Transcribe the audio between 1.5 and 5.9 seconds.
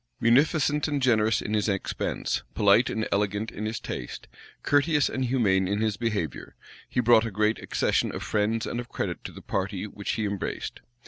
his expense; polite and elegant in his taste; courteous and humane in